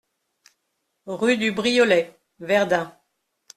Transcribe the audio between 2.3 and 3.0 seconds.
Verdun